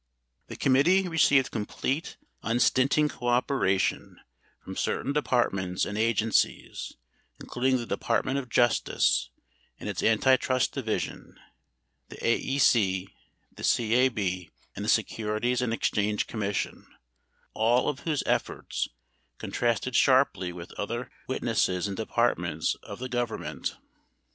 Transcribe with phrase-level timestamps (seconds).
[0.47, 4.19] 1 The committee received complete, unstinting cooperation
[4.63, 6.93] from cer tain departments and agencies,
[7.39, 9.29] including the Department of Justice
[9.79, 11.39] and its Antitrust Division,
[12.09, 13.09] the AEC,
[13.55, 16.87] the CAB, and the Securities and Exchange Commission,
[17.53, 18.87] all of whose efforts
[19.37, 23.75] contrasted sharply with other w itnesses and departments of the Government.